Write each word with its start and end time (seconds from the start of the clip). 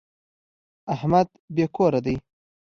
احمد 0.93 1.27
بې 1.55 1.65
کوره 1.75 1.99
دی. 2.05 2.15